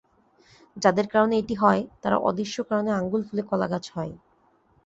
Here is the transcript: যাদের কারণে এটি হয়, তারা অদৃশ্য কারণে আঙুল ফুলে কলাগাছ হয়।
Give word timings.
যাদের 0.77 1.07
কারণে 1.07 1.35
এটি 1.37 1.55
হয়, 1.55 1.81
তারা 2.03 2.17
অদৃশ্য 2.21 2.57
কারণে 2.69 2.91
আঙুল 2.93 3.21
ফুলে 3.27 3.43
কলাগাছ 3.49 3.85
হয়। 3.95 4.13